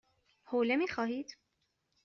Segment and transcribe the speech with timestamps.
[0.43, 1.37] حوله می خواهید؟